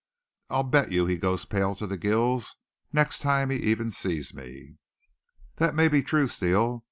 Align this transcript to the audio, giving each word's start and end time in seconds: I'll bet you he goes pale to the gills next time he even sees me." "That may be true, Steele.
I'll 0.49 0.63
bet 0.63 0.91
you 0.91 1.05
he 1.05 1.15
goes 1.15 1.45
pale 1.45 1.75
to 1.75 1.85
the 1.85 1.95
gills 1.95 2.55
next 2.91 3.19
time 3.19 3.51
he 3.51 3.57
even 3.57 3.91
sees 3.91 4.33
me." 4.33 4.77
"That 5.57 5.75
may 5.75 5.89
be 5.89 6.01
true, 6.01 6.25
Steele. 6.25 6.79